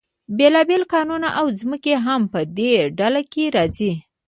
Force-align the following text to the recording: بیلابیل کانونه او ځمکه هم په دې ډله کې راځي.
بیلابیل 0.37 0.83
کانونه 0.93 1.29
او 1.39 1.47
ځمکه 1.59 1.93
هم 2.05 2.21
په 2.33 2.41
دې 2.57 2.73
ډله 2.99 3.21
کې 3.33 3.43
راځي. 3.55 3.91